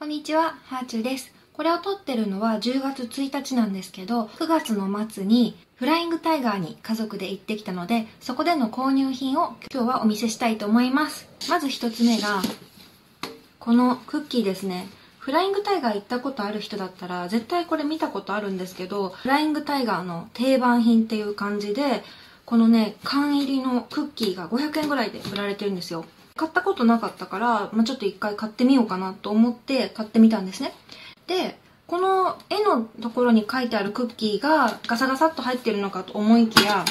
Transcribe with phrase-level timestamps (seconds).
[0.00, 1.32] こんにちは、ハーチューです。
[1.52, 11.28] これを撮ってるのは10月1日なんですけど、9月の末にフライングタイガーに家族で行ってきたので、そこでの購入品を今日はお見せしたいと思います。
[11.50, 12.40] まず一つ目が、
[13.58, 14.86] このクッキーですね。
[15.18, 22.04] フライングタイガー行ったことある人だったら、絶対これ見たことあるんですけど、フライングタイガーの定番品っていう感じで、
[22.44, 26.04] このね、缶入りのクッキーが500円ぐらいで売られてるんですよ。
[26.38, 30.72] 買ったことなかったから、まあ、ちょっと一回買ってみようかなと思って買ってみたんですね。
[31.26, 36.84] で、この絵のところに書いてあるクッキーがガサガサっと入ってるのかと思いきや、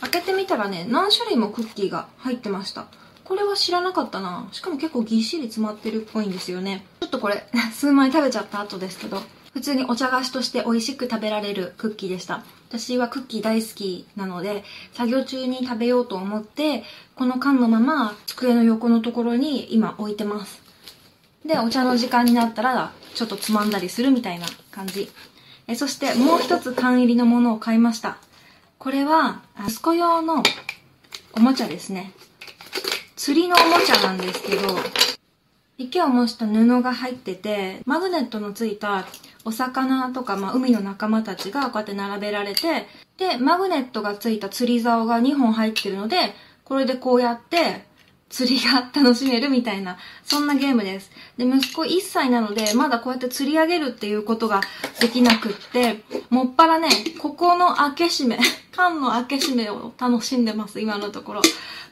[0.00, 2.86] 開けてみたらね、何種類もクッキーが入ってました。
[3.24, 4.48] これは知らなかったな。
[4.52, 6.86] しかも結構ぎっしり詰まってるっぽいんですよね。
[7.00, 9.20] ちょっとこれ、 数枚食べちゃった後ですけど、
[9.52, 12.42] 普通にお茶菓子として美味しく食べられるクッキーでした。
[12.68, 14.62] 私はクッキー大好きなので、
[14.92, 16.84] 作業中に食べようと思って、
[17.16, 20.62] この缶のまま机の横のところに今置いてます。
[21.46, 25.10] で、お茶の時間になったら、ちょっとつまんだりするみたいな感じ。
[25.66, 28.18] えそしてもう一つ缶入りのものを買いました。
[28.78, 30.42] これは、息子用の
[31.32, 32.12] おもちゃですね。
[33.16, 34.76] 釣りのおもちゃなんですけど、
[35.78, 39.06] 池を模した布が入ってて、マグネットのついた
[39.44, 46.34] お魚とか、まあ、海の仲間たちがこうやって並べられて、で、マグネットがついた釣り竿が2本入ってるので、
[46.64, 47.86] これでこうやって
[48.30, 51.10] 釣りが楽しめるみたいな、そんなゲームです。
[51.38, 54.60] で、息子1歳なので、まだこうやって釣り上げるっていうことが
[55.00, 56.88] できなくって、もっぱらね、
[57.20, 58.38] ここの開け閉め、
[58.76, 61.42] 缶の開け閉めを楽しんでます、今のところ。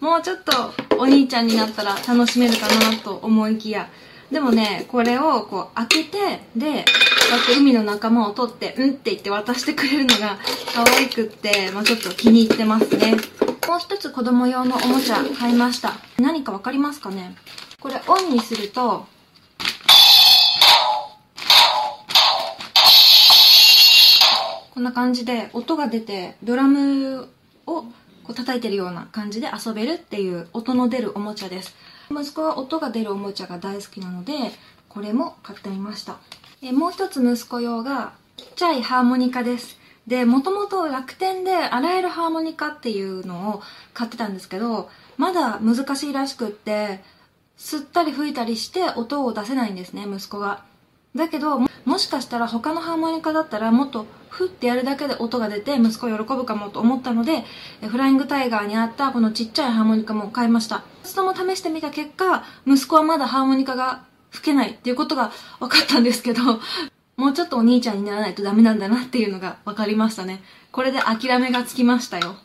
[0.00, 3.88] もうちょっとお兄ちゃんになったら楽しめるかなと思いきや。
[4.30, 6.18] でもね、これをこう開けて、
[6.54, 10.38] で、こうやって海の仲間を取って、うんって言って渡してくれるのが
[10.74, 13.16] 可愛くって、まあちょっと気に入ってますね。
[13.68, 15.94] もう一つ子供用のおもちゃ買いました。
[16.18, 17.34] 何かわかりますかね？
[17.80, 19.06] これオンにすると、
[24.72, 27.28] こんな感じで音が出て、ドラム
[27.66, 27.86] をこ
[28.28, 31.74] う叩いてるような感じで遊べるっていう音の出るおもちゃです。
[32.10, 34.32] 息子は音が出るおもちゃが大好きなので、
[34.88, 36.18] これも買ってみました。
[36.62, 39.76] えもう一つ息子用が、ちっちゃいハーモニカです。
[40.06, 43.62] で、もともと楽天で洗えるハーモニカっていうのを
[43.92, 47.02] 買ってたんですけど、まだ難しいらしくって、
[47.58, 50.62] 吸ったり吹いたりして音を出せないんですね、息子が。
[51.14, 57.44] だけど、もしかしたら他のハーモニカだったらもっとフってやるだけで音が出て息子喜ぶかもと思ったので、
[57.88, 60.84] フライングタイガーにあったこのちっちゃいハーモニカも買いました。
[61.02, 66.42] 2つとも試してみた結果、息子はまだハーモニカが吹けないっていうことが分かったんですけど、
[67.16, 70.42] もうちょっとお兄ちゃんにならないとダメなんだなっていうのが分かりましたね。
[70.70, 72.36] これで諦めがつきましたよ。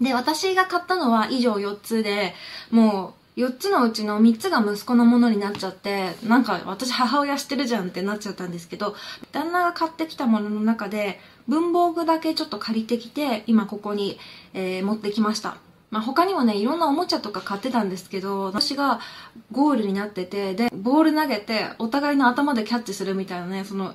[0.00, 2.34] で、私が買ったのは以上4つで、
[2.70, 8.94] もう4つのうちの3つが息子のものになっちゃって、なんか私母親してるじゃんってなっちゃったんですけど、
[9.32, 11.18] 旦那が買ってきたものの中で、
[11.48, 14.18] 文房具だけちょっと借りてきて、今ここに、
[14.52, 15.56] えー持ってきました。
[15.90, 19.00] まあ、他にもね、いろんなおもちゃとか買ってたんですけど、私が
[19.52, 23.94] ゴールになってて、で、ボール投げて、お互いの頭でキャッチするみたいなね、その、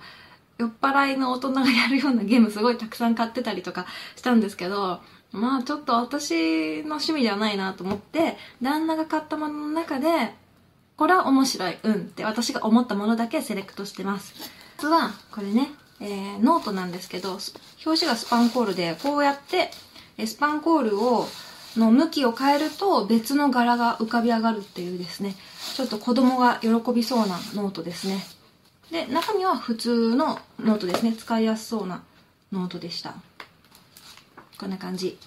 [0.57, 10.33] 酔っ払いの大人がやるようなゲームすごいたくさん買ってたりとかしたんですけど、まあちょっと私の趣味ではないなと思って、旦那が買ったものの中で、
[10.97, 14.35] これは面白い、うんって私が思ったものだけセレクトしてます。
[14.77, 17.39] まずは、これね、えー、ノートなんですけど、
[17.85, 19.71] 表紙がスパンコールで、こうやって、
[20.25, 21.27] スパンコールを、
[21.77, 25.35] の向きを変えると別の柄が浮かび上がるっていうですね、
[25.75, 28.23] ちょっと子供が喜びそうなノートですね。
[28.91, 31.13] で、中身は普通のノートですね。
[31.13, 32.03] 使いやすそうな
[32.51, 33.15] ノートでした。
[34.57, 35.17] こんな感じ。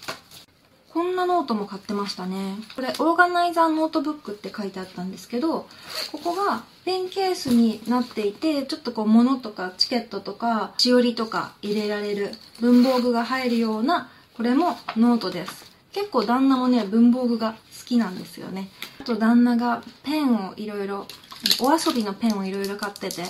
[0.94, 2.54] こんなノートも買ってましたね。
[2.76, 5.66] これ、 Organizer Notebook って書いてあったんですけど、
[6.12, 15.73] ここがペンケースになっていて、ちょっとこう物とかチケットとか、しおりとか入れられる文房具が入るような、これもノートです。
[15.94, 18.68] 結構旦那もね、文房具が好きなんですよね。
[19.00, 21.06] あと旦那がペンをいろいろ、
[21.60, 23.22] お遊びのペンをいろいろ買ってて、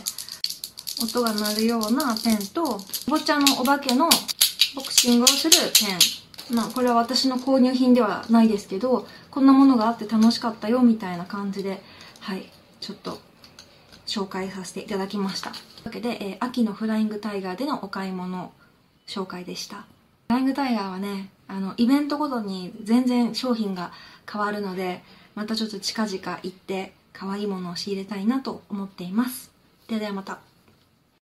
[1.02, 4.08] 音が鳴るようなペンと、お坊ちゃんのお化けの
[4.74, 5.92] ボクシングをするペ
[6.52, 6.56] ン。
[6.56, 11.82] まあこれは私の購入品ではないですけど、こんなものがあって楽しかったよみたいな感じで、
[12.20, 12.50] はい、
[12.80, 13.18] ちょっと
[14.06, 15.50] 紹介させていただきました。
[15.50, 18.52] というわけで、えー秋のフライングタイガーでのお買い物
[19.06, 19.84] 紹介でした。
[20.28, 23.92] ライングタイガーはね、あの、イベントごとに全然商品が
[24.30, 25.02] 変わるので、
[25.34, 29.52] またちょっと近々行って可愛いものを仕入れたいなと思っています。
[29.88, 30.53] ではではまた。